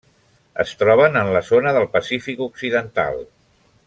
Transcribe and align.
Es 0.63 0.71
troben 0.79 1.19
en 1.21 1.29
la 1.35 1.41
zona 1.51 1.73
del 1.77 1.87
Pacífic 1.99 2.41
occidental: 2.47 3.21